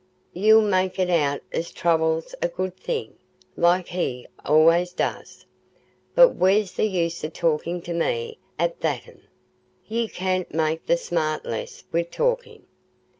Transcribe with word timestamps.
"Ye'll 0.33 0.63
make 0.63 0.97
it 0.97 1.11
out 1.11 1.41
as 1.53 1.69
trouble's 1.69 2.33
a 2.41 2.47
good 2.47 2.75
thing, 2.75 3.17
like 3.55 3.89
he 3.89 4.25
allays 4.43 4.93
does. 4.93 5.45
But 6.15 6.29
where's 6.29 6.71
the 6.71 6.85
use 6.85 7.23
o' 7.23 7.29
talkin' 7.29 7.83
to 7.83 7.93
me 7.93 8.39
a 8.59 8.71
that'n? 8.79 9.21
Ye 9.85 10.07
canna 10.07 10.47
make 10.49 10.87
the 10.87 10.97
smart 10.97 11.45
less 11.45 11.83
wi' 11.93 12.01
talkin'. 12.01 12.65